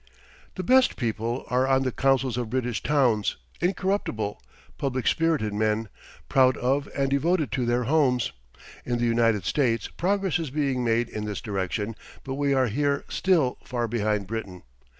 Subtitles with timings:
[0.55, 4.41] The best people are on the councils of British towns, incorruptible,
[4.79, 5.89] public spirited men,
[6.27, 8.31] proud of and devoted to their homes.
[8.83, 13.05] In the United States progress is being made in this direction, but we are here
[13.09, 14.63] still far behind Britain.